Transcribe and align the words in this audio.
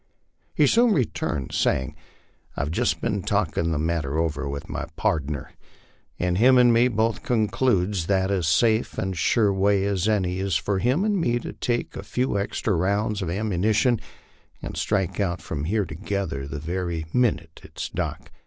He 0.55 0.65
soon 0.65 0.93
returned 0.95 1.51
saying, 1.51 1.95
"I've 2.57 2.71
just 2.71 3.01
been 3.01 3.21
talkin' 3.21 3.71
the 3.71 3.77
matter 3.77 4.17
over 4.17 4.49
with 4.49 4.67
my 4.67 4.87
pardner, 4.95 5.51
and 6.17 6.39
him 6.39 6.57
and 6.57 6.73
me 6.73 6.87
both 6.87 7.21
concludes 7.21 8.07
that 8.07 8.31
as 8.31 8.47
safe 8.47 8.97
and 8.97 9.15
sure 9.15 9.49
a 9.49 9.53
way 9.53 9.85
as 9.85 10.09
any 10.09 10.39
is 10.39 10.55
for 10.55 10.79
him 10.79 11.03
and 11.05 11.21
me 11.21 11.37
to 11.37 11.53
take 11.53 11.95
a 11.95 12.01
few 12.01 12.39
extra 12.39 12.73
rounds 12.73 13.21
of 13.21 13.29
ammunition 13.29 13.99
and 14.59 14.75
strike 14.75 15.19
out 15.19 15.39
from 15.39 15.65
here 15.65 15.85
together 15.85 16.47
the 16.47 16.57
very 16.57 17.05
minnit 17.13 17.59
it's 17.63 17.87
dark. 17.87 18.31